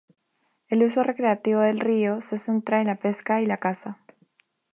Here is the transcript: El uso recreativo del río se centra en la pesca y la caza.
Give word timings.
El 0.67 0.83
uso 0.83 1.03
recreativo 1.03 1.59
del 1.61 1.79
río 1.79 2.21
se 2.21 2.39
centra 2.39 2.81
en 2.81 2.87
la 2.87 2.95
pesca 2.95 3.39
y 3.39 3.45
la 3.45 3.57
caza. 3.57 3.99